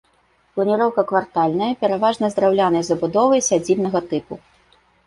[0.55, 4.43] Планіроўка квартальная, пераважна з драўлянай забудовай сядзібнага тыпу.